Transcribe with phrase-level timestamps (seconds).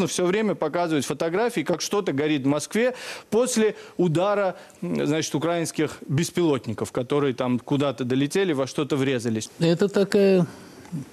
[0.00, 2.94] нужно все время показывать фотографии, как что-то горит в Москве
[3.28, 9.50] после удара, значит, украинских беспилотников, которые там куда-то долетели, во что-то врезались.
[9.58, 10.46] Это такая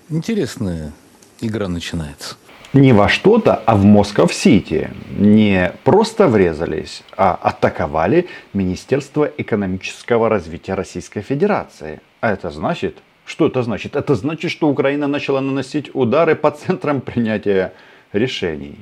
[0.09, 0.93] интересная
[1.41, 2.35] игра начинается.
[2.73, 4.89] Не во что-то, а в Москов-Сити.
[5.17, 11.99] Не просто врезались, а атаковали Министерство экономического развития Российской Федерации.
[12.21, 13.95] А это значит, что это значит?
[13.95, 17.73] Это значит, что Украина начала наносить удары по центрам принятия
[18.13, 18.75] решений.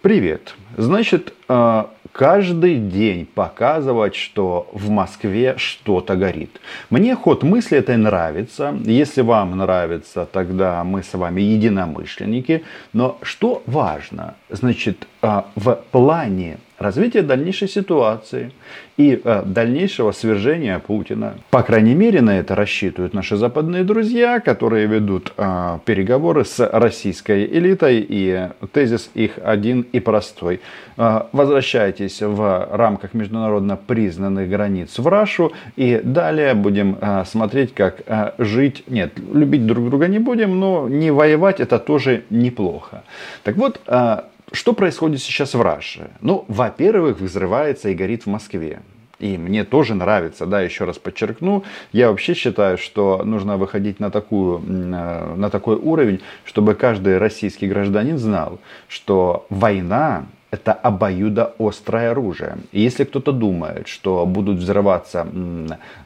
[0.00, 0.54] Привет.
[0.76, 6.60] Значит, э, каждый день показывать, что в Москве что-то горит.
[6.88, 8.76] Мне ход мысли этой нравится.
[8.84, 12.62] Если вам нравится, тогда мы с вами единомышленники.
[12.92, 14.36] Но что важно?
[14.50, 18.52] Значит, э, в плане развития дальнейшей ситуации
[18.96, 21.34] и э, дальнейшего свержения Путина.
[21.50, 27.44] По крайней мере, на это рассчитывают наши западные друзья, которые ведут э, переговоры с российской
[27.46, 28.04] элитой.
[28.08, 30.60] И тезис их один и простой.
[30.96, 35.52] Э, возвращайтесь в рамках международно признанных границ в Рашу.
[35.76, 38.84] И далее будем э, смотреть, как э, жить.
[38.88, 43.02] Нет, любить друг друга не будем, но не воевать это тоже неплохо.
[43.44, 46.10] Так вот, э, что происходит сейчас в Раше?
[46.20, 48.80] Ну, во-первых, взрывается и горит в Москве.
[49.18, 54.10] И мне тоже нравится, да, еще раз подчеркну, я вообще считаю, что нужно выходить на,
[54.10, 62.58] такую, э, на такой уровень, чтобы каждый российский гражданин знал, что война это обоюдоострое оружие.
[62.72, 65.26] И если кто-то думает, что будут взрываться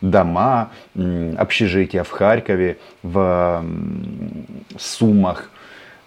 [0.01, 0.71] дома,
[1.37, 3.65] общежития в Харькове, в
[4.79, 5.51] Сумах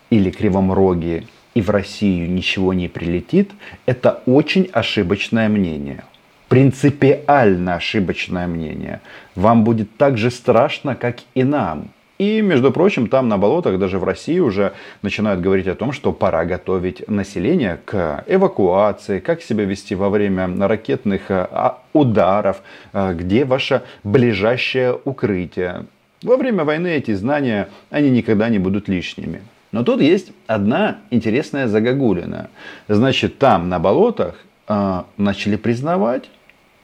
[0.09, 3.51] или Кривом Роге, и в Россию ничего не прилетит,
[3.87, 6.03] это очень ошибочное мнение.
[6.49, 9.01] Принципиально ошибочное мнение.
[9.35, 11.89] Вам будет так же страшно, как и нам.
[12.17, 16.13] И, между прочим, там на болотах, даже в России уже начинают говорить о том, что
[16.13, 22.61] пора готовить население к эвакуации, как себя вести во время ракетных а, ударов,
[22.93, 25.87] а, где ваше ближайшее укрытие.
[26.23, 29.41] Во время войны эти знания, они никогда не будут лишними.
[29.75, 32.49] Но тут есть одна интересная загогулина.
[32.87, 36.29] Значит, там на болотах э, начали признавать,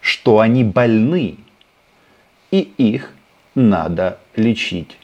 [0.01, 1.37] что они больны.
[2.51, 3.13] И их
[3.55, 4.97] надо лечить.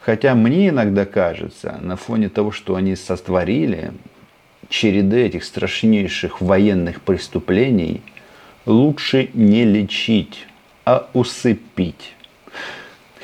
[0.00, 3.92] Хотя мне иногда кажется, на фоне того, что они сотворили,
[4.68, 8.02] череды этих страшнейших военных преступлений
[8.66, 10.46] лучше не лечить,
[10.84, 12.12] а усыпить.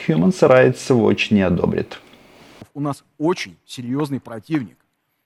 [0.09, 1.99] Human Rights Watch не одобрит
[2.75, 4.77] у нас очень серьезный противник.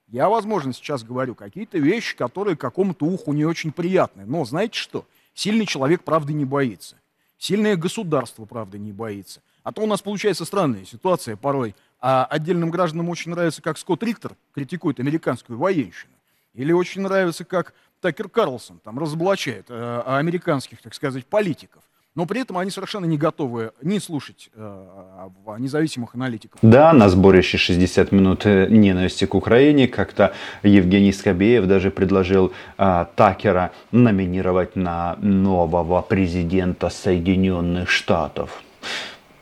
[0.07, 4.25] Я, возможно, сейчас говорю какие-то вещи, которые какому-то уху не очень приятны.
[4.25, 5.05] Но знаете что?
[5.33, 6.95] Сильный человек правды не боится.
[7.37, 9.41] Сильное государство правды не боится.
[9.63, 11.75] А то у нас получается странная ситуация порой.
[11.99, 16.13] А отдельным гражданам очень нравится, как Скотт Риктор критикует американскую военщину.
[16.53, 21.83] Или очень нравится, как Такер Карлсон там разоблачает э, американских, так сказать, политиков
[22.15, 26.59] но при этом они совершенно не готовы не слушать э, независимых аналитиков.
[26.61, 30.33] Да, на сборище 60 минут э, ненависти к Украине как-то
[30.63, 38.63] Евгений Скобеев даже предложил э, Такера номинировать на нового президента Соединенных Штатов.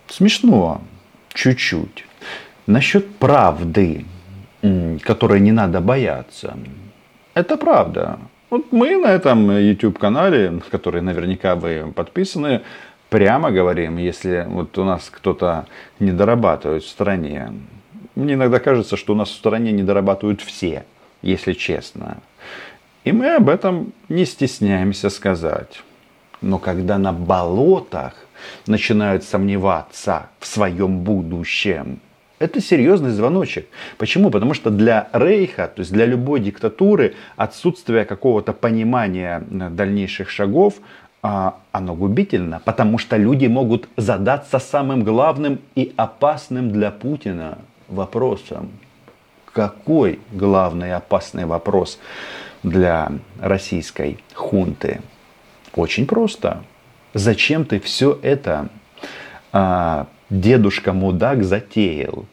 [0.08, 0.82] Смешно,
[1.34, 2.06] чуть-чуть.
[2.66, 4.06] Насчет правды,
[5.04, 6.58] которой не надо бояться.
[7.34, 8.20] Это правда.
[8.54, 12.62] Вот мы на этом YouTube-канале, который наверняка вы подписаны,
[13.10, 15.66] прямо говорим, если вот у нас кто-то
[16.00, 17.52] не дорабатывает в стране.
[18.14, 20.86] Мне иногда кажется, что у нас в стране не дорабатывают все,
[21.24, 22.18] если честно.
[23.04, 25.82] И мы об этом не стесняемся сказать.
[26.42, 28.14] Но когда на болотах
[28.68, 32.02] начинают сомневаться в своем будущем,
[32.40, 33.68] это серьезный звоночек.
[33.98, 34.30] Почему?
[34.30, 40.76] Потому что для Рейха, то есть для любой диктатуры, отсутствие какого-то понимания э, дальнейших шагов,
[41.26, 48.72] а, оно губительно, потому что люди могут задаться самым главным и опасным для Путина вопросом.
[49.54, 51.98] Какой главный опасный вопрос
[52.62, 55.02] для российской хунты?
[55.74, 56.64] Очень просто.
[57.14, 58.68] Зачем ты все это
[60.30, 62.26] а, дедушка мудак затеял?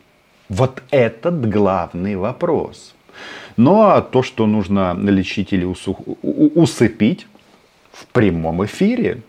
[0.49, 2.95] Вот этот главный вопрос.
[3.57, 6.01] Ну а то, что нужно лечить или усух...
[6.23, 7.27] усыпить
[7.93, 9.23] в прямом эфире.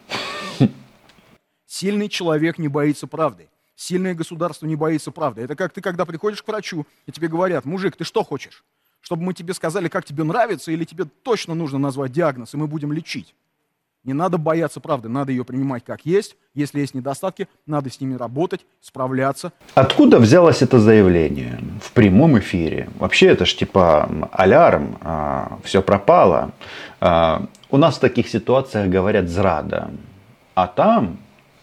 [1.68, 3.48] Сильный человек не боится правды.
[3.75, 5.42] Сильное государство не боится правды.
[5.42, 8.63] Это как ты, когда приходишь к врачу, и тебе говорят, мужик, ты что хочешь?
[9.00, 12.68] Чтобы мы тебе сказали, как тебе нравится, или тебе точно нужно назвать диагноз, и мы
[12.68, 13.34] будем лечить?
[14.03, 16.36] Не надо бояться правды, надо ее принимать как есть.
[16.56, 19.53] Если есть недостатки, надо с ними работать, справляться.
[19.75, 22.89] Откуда взялось это заявление в прямом эфире?
[22.98, 26.51] Вообще это ж типа алярм, а, все пропало.
[27.00, 29.92] А, у нас в таких ситуациях говорят зрада.
[30.56, 31.19] А там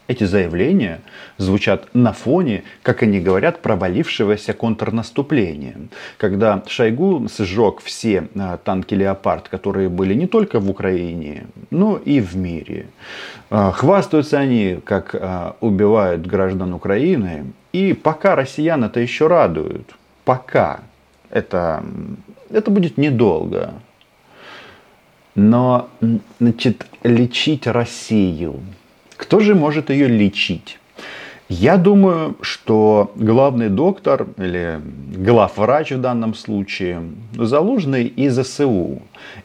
[0.08, 1.00] эти заявления
[1.36, 5.76] звучат на фоне, как они говорят, провалившегося контрнаступления.
[6.16, 12.20] Когда Шойгу сжег все а, танки «Леопард», которые были не только в Украине, но и
[12.20, 12.86] в мире.
[13.50, 17.52] А, хвастаются они, как а, убивают граждан Украины.
[17.74, 19.94] И пока россиян это еще радуют,
[20.24, 20.80] пока
[21.28, 21.84] это,
[22.48, 23.74] это будет недолго.
[25.34, 25.90] Но,
[26.40, 28.60] значит, лечить Россию–
[29.18, 30.78] кто же может ее лечить?
[31.48, 34.80] Я думаю, что главный доктор или
[35.16, 37.02] главврач в данном случае
[37.34, 39.02] заложенный из ЗСУ.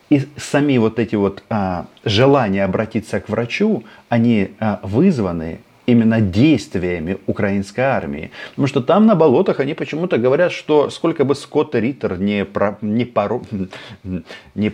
[0.10, 7.18] И сами вот эти вот а, желания обратиться к врачу, они а, вызваны именно действиями
[7.26, 8.32] украинской армии.
[8.50, 12.78] Потому что там на болотах они почему-то говорят, что сколько бы Скотт Риттер не, про,
[12.82, 13.42] не, поро,
[14.56, 14.74] не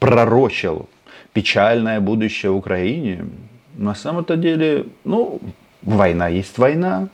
[0.00, 0.88] пророчил
[1.34, 3.26] печальное будущее Украине,
[3.76, 5.40] на самом-то деле, ну,
[5.82, 7.08] война есть война.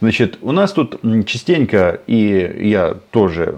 [0.00, 3.56] Значит, у нас тут частенько, и я тоже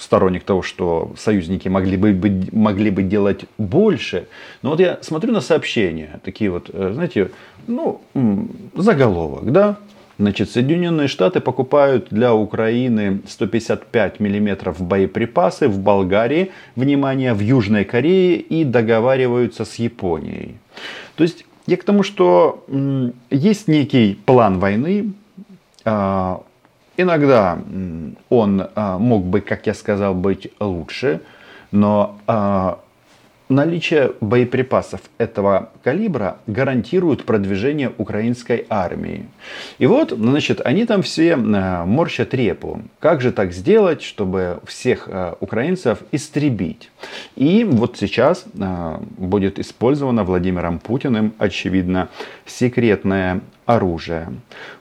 [0.00, 4.28] сторонник того, что союзники могли бы, могли бы делать больше.
[4.62, 7.30] Но вот я смотрю на сообщения, такие вот, э, знаете,
[7.66, 8.00] ну,
[8.74, 9.76] заголовок, да,
[10.16, 18.36] Значит, Соединенные Штаты покупают для Украины 155 миллиметров боеприпасы в Болгарии, внимание, в Южной Корее
[18.36, 20.54] и договариваются с Японией.
[21.16, 22.64] То есть я к тому, что
[23.30, 25.12] есть некий план войны.
[25.84, 26.42] А,
[26.96, 27.58] иногда
[28.28, 31.20] он а, мог бы, как я сказал, быть лучше,
[31.72, 32.78] но а,
[33.54, 39.26] наличие боеприпасов этого калибра гарантирует продвижение украинской армии.
[39.78, 42.82] И вот, значит, они там все э, морщат репу.
[42.98, 46.90] Как же так сделать, чтобы всех э, украинцев истребить?
[47.36, 52.08] И вот сейчас э, будет использовано Владимиром Путиным, очевидно,
[52.46, 54.28] секретное оружие.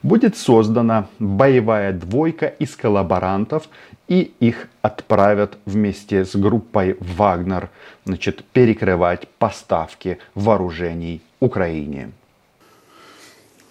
[0.01, 3.69] Будет создана боевая двойка из коллаборантов,
[4.07, 7.69] и их отправят вместе с группой Вагнер
[8.05, 12.11] значит, перекрывать поставки вооружений Украине.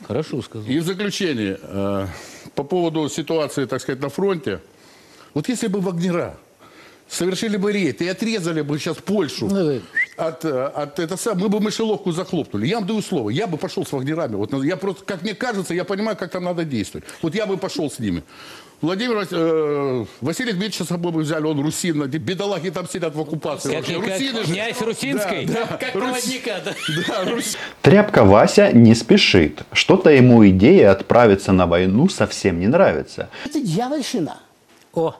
[0.06, 0.66] Хорошо сказал.
[0.66, 2.06] И в заключение, э,
[2.54, 4.60] по поводу ситуации, так сказать, на фронте.
[5.34, 6.36] Вот если бы Вагнера
[7.08, 9.80] совершили бы рейд и отрезали бы сейчас Польшу ну,
[10.16, 12.66] от, э, от это сам, мы бы мышеловку захлопнули.
[12.66, 14.36] Я вам даю слово, я бы пошел с Вагнерами.
[14.36, 17.06] Вот я просто, как мне кажется, я понимаю, как там надо действовать.
[17.20, 18.22] Вот я бы пошел с ними.
[18.82, 23.76] Владимир э, Василий Дмитриевич с собой бы взяли, он русин, бедолаги там сидят в оккупации.
[23.76, 24.84] Как, как Русины князь же.
[24.84, 26.02] Русинской, да, да, как Рус...
[26.02, 26.60] проводника.
[26.64, 26.74] Да.
[27.06, 27.56] Да, Рус...
[27.80, 29.62] Тряпка Вася не спешит.
[29.72, 33.30] Что-то ему идея отправиться на войну совсем не нравится.
[33.44, 34.40] Это дьявольщина.
[34.92, 35.14] О,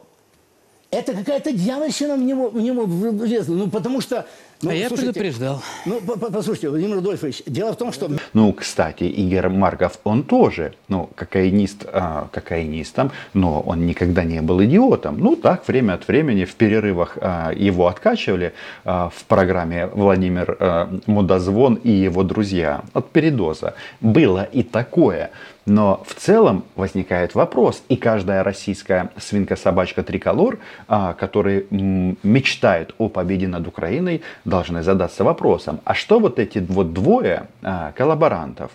[0.91, 3.55] это какая-то дьявольщина в него, в него влезла.
[3.55, 4.27] Ну, потому что...
[4.63, 5.61] Ну, а я предупреждал.
[5.85, 8.09] Ну, послушайте, Владимир Рудольфович, дело в том, что...
[8.33, 14.63] Ну, кстати, Игорь Марков, он тоже, ну, кокаинист, а, кокаинистом, но он никогда не был
[14.63, 15.19] идиотом.
[15.19, 18.53] Ну, так, время от времени в перерывах а, его откачивали
[18.85, 23.75] а, в программе Владимир а, Мудозвон и его друзья от передоза.
[24.01, 25.33] Было и такое.
[25.65, 33.47] Но в целом возникает вопрос, и каждая российская свинка-собачка триколор, а, который мечтает о победе
[33.47, 38.73] над Украиной, должны задаться вопросом, а что вот эти вот двое а, коллаборантов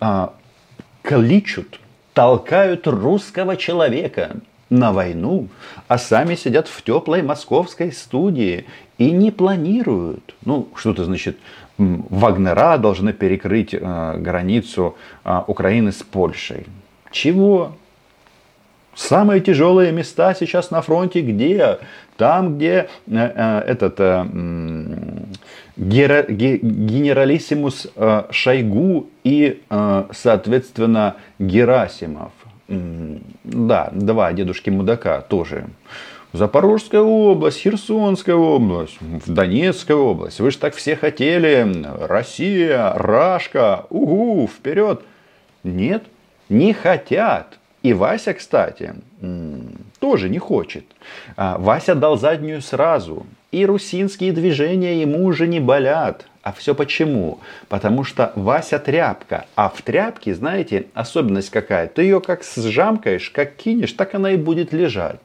[0.00, 0.32] а,
[1.02, 1.78] кличут,
[2.14, 4.36] толкают русского человека
[4.70, 5.48] на войну,
[5.88, 8.66] а сами сидят в теплой московской студии
[8.98, 10.34] и не планируют.
[10.44, 11.38] Ну, что-то значит,
[11.80, 16.66] Вагнера должны перекрыть э, границу э, Украины с Польшей.
[17.10, 17.72] Чего?
[18.94, 21.78] Самые тяжелые места сейчас на фронте где?
[22.18, 23.98] Там, где э, этот
[25.76, 27.86] генералиссимус
[28.30, 29.62] Шойгу и,
[30.12, 32.32] соответственно, Герасимов.
[32.68, 35.64] Да, два дедушки мудака тоже.
[36.32, 40.38] Запорожская область, Херсонская область, Донецкая область.
[40.38, 41.66] Вы же так все хотели.
[42.06, 45.02] Россия, Рашка, угу, вперед.
[45.64, 46.04] Нет,
[46.48, 47.58] не хотят.
[47.82, 48.94] И Вася, кстати,
[49.98, 50.84] тоже не хочет.
[51.36, 53.26] А, Вася дал заднюю сразу.
[53.50, 56.26] И русинские движения ему уже не болят.
[56.42, 57.40] А все почему?
[57.68, 59.46] Потому что Вася тряпка.
[59.56, 61.88] А в тряпке, знаете, особенность какая?
[61.88, 65.20] Ты ее как сжамкаешь, как кинешь, так она и будет лежать.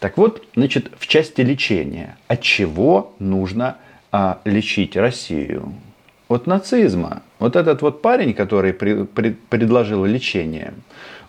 [0.00, 3.76] Так вот, значит, в части лечения, от чего нужно
[4.12, 5.72] а, лечить Россию?
[6.28, 7.22] от нацизма.
[7.38, 10.72] Вот этот вот парень, который при, при, предложил лечение,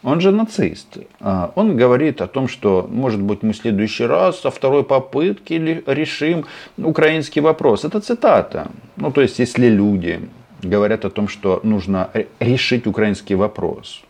[0.04, 0.98] он же нацист.
[1.20, 5.54] А, Он говорит о том, что, может быть, мы в следующий раз со второй попытки
[5.54, 6.46] ли- решим
[6.78, 7.86] украинский вопрос.
[7.86, 8.68] Это цитата.
[8.96, 10.20] Ну, то есть, если люди
[10.64, 14.04] говорят о том, що нужно ре- решить український вопрос.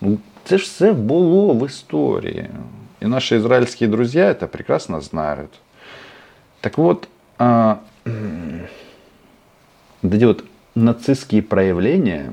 [0.00, 2.46] Ну, це ж все було в історії.
[3.00, 5.60] І наші ізраїльські друзі це прекрасно знають.
[6.60, 7.74] Так вот, а,
[8.06, 8.60] м,
[10.02, 12.32] вот эти вот нацистские проявления,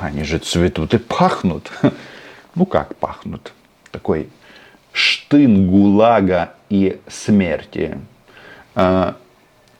[0.00, 1.72] они же цветут и пахнут.
[2.54, 3.52] Ну как пахнут?
[3.90, 4.28] Такой
[4.92, 7.98] штын ГУЛАГа и смерти.
[8.74, 9.14] А,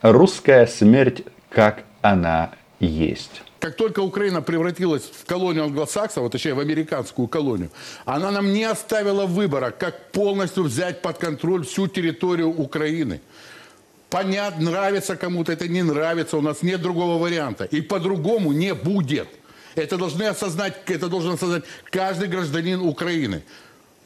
[0.03, 2.51] Русская смерть, как она
[2.81, 3.43] есть.
[3.62, 7.70] Как только Украина превратилась в колонию англосаксов, а точнее в американскую колонию,
[8.06, 13.22] она нам не оставила выбора, как полностью взять под контроль всю территорию Украины.
[14.10, 17.66] Понятно, нравится кому-то, это не нравится, у нас нет другого варианта.
[17.66, 19.28] И по-другому не будет.
[19.76, 23.44] Это должны осознать, это должен осознать каждый гражданин Украины.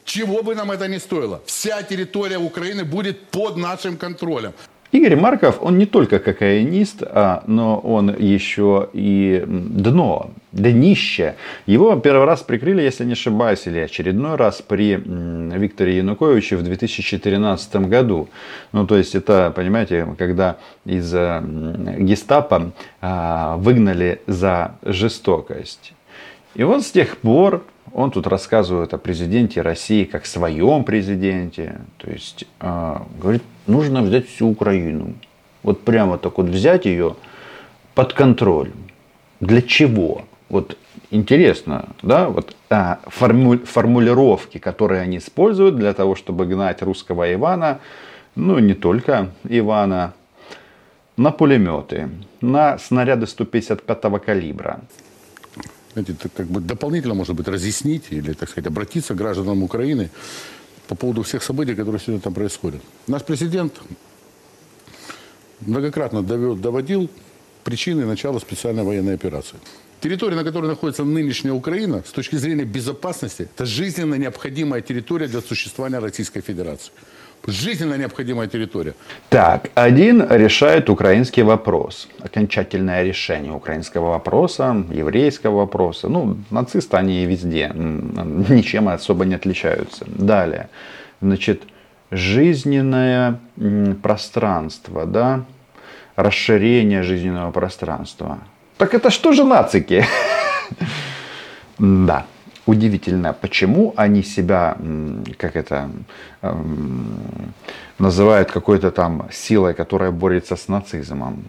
[0.04, 4.52] Чего бы нам это ни стоило, вся территория Украины будет под нашим контролем.
[4.92, 11.34] Игорь Марков, он не только кокаинист, а, но он еще и дно, днище.
[11.66, 17.76] Его первый раз прикрыли, если не ошибаюсь, или очередной раз при Викторе Януковиче в 2014
[17.88, 18.28] году.
[18.72, 21.42] Ну, то есть это, понимаете, когда из э,
[21.98, 25.92] гестапо а, выгнали за жестокость.
[26.54, 31.80] И вот с тех пор он тут рассказывает о президенте России как своем президенте.
[31.98, 35.14] То есть э, говорит, нужно взять всю Украину.
[35.62, 37.16] Вот прямо так вот взять ее
[37.94, 38.70] под контроль.
[39.40, 40.24] Для чего?
[40.48, 40.76] Вот
[41.10, 47.80] интересно, да, вот а, форму- формулировки, которые они используют для того, чтобы гнать русского Ивана,
[48.36, 50.14] ну не только Ивана,
[51.16, 54.80] на пулеметы, на снаряды 155 калибра.
[55.94, 60.10] знаете, это как бы дополнительно, может быть, разъяснить или, так сказать, обратиться к гражданам Украины
[60.88, 62.82] по поводу всех событий, которые сегодня там происходят.
[63.06, 63.74] Наш президент
[65.60, 67.10] многократно доводил
[67.64, 69.56] причины начала специальной военной операции.
[70.00, 75.40] Территория, на которой находится нынешняя Украина, с точки зрения безопасности, это жизненно необходимая территория для
[75.40, 76.92] существования Российской Федерации.
[77.46, 78.94] Жизненно необходимая территория.
[79.28, 82.08] Так, один решает украинский вопрос.
[82.24, 86.08] Окончательное решение украинского вопроса, еврейского вопроса.
[86.08, 87.70] Ну, нацисты, они везде.
[87.74, 90.04] м, Ничем особо не отличаются.
[90.08, 90.68] Далее.
[91.22, 91.62] Значит,
[92.10, 93.38] жизненное
[94.02, 95.44] пространство, да?
[96.16, 98.38] Расширение жизненного пространства.
[98.78, 100.04] Так это что же нацики?
[101.78, 102.24] Да.
[102.66, 104.76] Удивительно, почему они себя,
[105.38, 105.88] как это,
[106.42, 107.54] эм,
[107.98, 111.44] называют какой-то там силой, которая борется с нацизмом.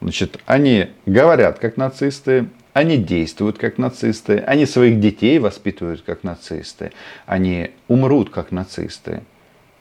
[0.00, 6.92] Значит, они говорят как нацисты, они действуют как нацисты, они своих детей воспитывают как нацисты,
[7.26, 9.22] они умрут как нацисты.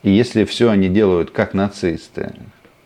[0.03, 2.33] И если все они делают как нацисты,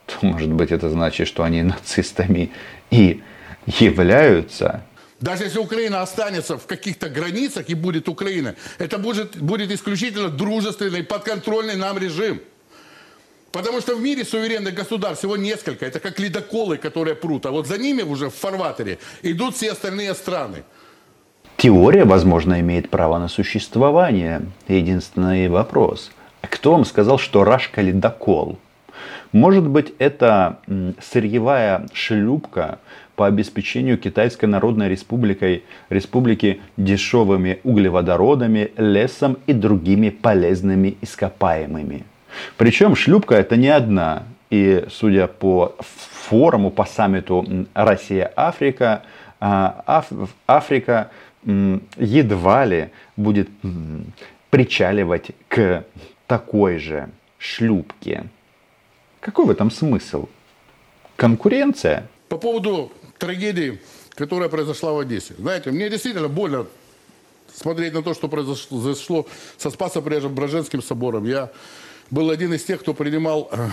[0.06, 2.52] то, может быть, это значит, что они нацистами
[2.92, 3.24] и
[3.66, 4.84] являются.
[5.26, 11.04] Даже если Украина останется в каких-то границах и будет Украина, это будет, будет исключительно дружественный,
[11.04, 12.42] подконтрольный нам режим.
[13.52, 15.84] Потому что в мире суверенных государств всего несколько.
[15.84, 17.48] Это как ледоколы, которые прут.
[17.48, 20.64] А вот за ними уже в фарватере идут все остальные страны.
[21.58, 24.44] Теория, возможно, имеет право на существование.
[24.68, 26.12] Единственный вопрос.
[26.42, 28.60] Кто вам сказал, что Рашка ледокол?
[29.32, 30.60] Может быть, это
[31.02, 32.80] сырьевая шлюпка
[33.16, 42.04] по обеспечению Китайской Народной Республикой, Республики дешевыми углеводородами, лесом и другими полезными ископаемыми.
[42.58, 44.24] Причем шлюпка это не одна.
[44.50, 49.04] И судя по форуму, по саммиту Россия-Африка,
[49.40, 51.10] а, Аф- Африка
[51.46, 53.50] едва ли будет
[54.50, 55.84] причаливать к
[56.28, 58.26] такой же шлюпке.
[59.26, 60.28] Какой в этом смысл?
[61.16, 62.08] Конкуренция?
[62.30, 65.34] По поводу трагедии, которая произошла в Одессе.
[65.40, 66.68] Знаете, мне действительно больно
[67.52, 69.26] смотреть на то, что произошло,
[69.58, 71.26] со Спасо-Преображенским собором.
[71.26, 71.50] Я
[72.12, 73.68] был один из тех, кто принимал э,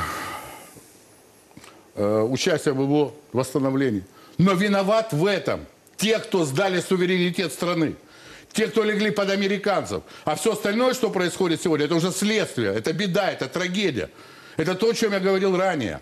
[1.97, 4.05] э, участие в его восстановлении.
[4.39, 5.67] Но виноват в этом
[5.99, 7.97] те, кто сдали суверенитет страны.
[8.55, 10.03] Те, кто легли под американцев.
[10.25, 14.09] А все остальное, что происходит сегодня, это уже следствие, это беда, это трагедия.
[14.57, 16.01] Это то, о чем я говорил ранее.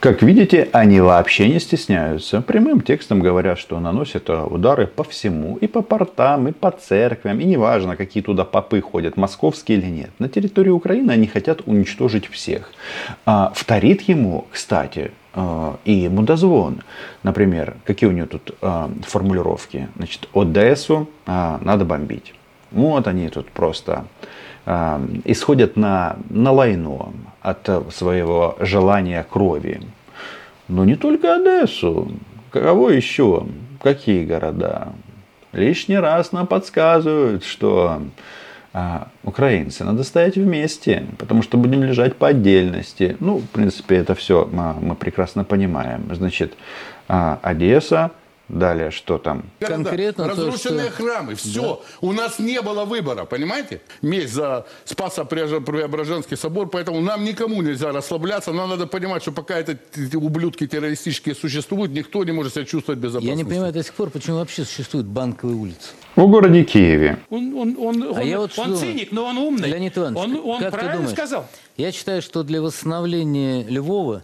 [0.00, 2.40] Как видите, они вообще не стесняются.
[2.40, 5.56] Прямым текстом говорят, что наносят удары по всему.
[5.56, 7.40] И по портам, и по церквям.
[7.40, 10.10] И неважно, какие туда попы ходят, московские или нет.
[10.20, 12.70] На территории Украины они хотят уничтожить всех.
[13.26, 16.82] А, вторит ему, кстати, а, и мудозвон.
[17.24, 19.88] Например, какие у него тут а, формулировки?
[19.96, 22.34] Значит, Одессу а, надо бомбить.
[22.70, 24.04] Вот они тут просто
[25.24, 29.80] исходят на, на лайно от своего желания крови.
[30.68, 32.12] Но не только Одессу.
[32.50, 33.46] Кого еще?
[33.82, 34.92] Какие города?
[35.52, 38.02] Лишний раз нам подсказывают, что
[38.74, 43.16] а, украинцы надо стоять вместе, потому что будем лежать по отдельности.
[43.20, 46.08] Ну, в принципе, это все мы, мы прекрасно понимаем.
[46.14, 46.54] Значит,
[47.08, 48.10] а, Одесса,
[48.48, 49.50] Далее, что там?
[49.60, 51.02] Конкретно Разрушенные то, что...
[51.02, 51.34] храмы.
[51.34, 51.82] Все.
[52.00, 52.06] Да.
[52.08, 53.82] У нас не было выбора, понимаете?
[54.00, 58.52] Месть за Спасо-Преображенский собор, поэтому нам никому нельзя расслабляться.
[58.52, 62.98] Нам надо понимать, что пока это, эти ублюдки террористические существуют, никто не может себя чувствовать
[62.98, 63.28] безопасно.
[63.28, 65.90] Я не понимаю до сих пор, почему вообще существует банковые улицы.
[66.16, 67.18] В городе Киеве.
[67.28, 69.68] Он, он, он, а он, я вот он циник, но он умный.
[69.68, 71.16] Леонид Иванович, он, он как правильно ты думаешь?
[71.16, 71.46] сказал.
[71.76, 74.22] Я считаю, что для восстановления Львова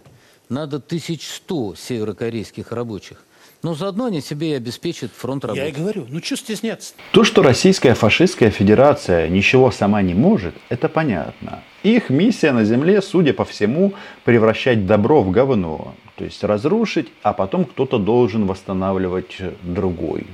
[0.49, 3.19] надо 1100 северокорейских рабочих.
[3.65, 5.61] Но заодно они себе и обеспечат фронт работы.
[5.63, 6.93] Я и говорю, ну что стесняться?
[7.09, 11.63] То, что Российская фашистская федерация ничего сама не может, это понятно.
[11.81, 15.95] Их миссия на Земле, судя по всему, превращать добро в говно.
[16.15, 20.27] То есть разрушить, а потом кто-то должен восстанавливать другой.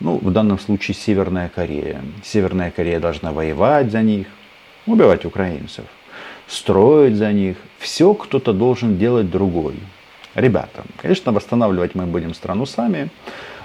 [0.00, 2.02] Ну, в данном случае Северная Корея.
[2.24, 4.26] Северная Корея должна воевать за них,
[4.86, 5.84] убивать украинцев,
[6.48, 7.56] строить за них.
[7.78, 9.76] Все кто-то должен делать другой.
[10.34, 13.10] Ребята, конечно, восстанавливать мы будем страну сами,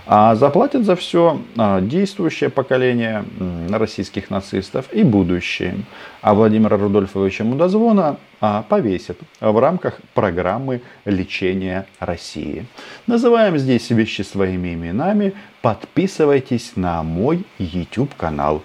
[0.05, 3.25] а заплатят за все а, действующее поколение
[3.69, 5.75] российских нацистов и будущее.
[6.21, 12.65] А Владимира Рудольфовича Мудозвона а, повесят в рамках программы лечения России.
[13.07, 15.33] Называем здесь вещи своими именами.
[15.61, 18.61] Подписывайтесь на мой YouTube канал.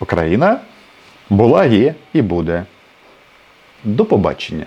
[0.00, 0.60] Украина
[1.30, 2.64] була, є і буде.
[3.84, 4.66] До побачення.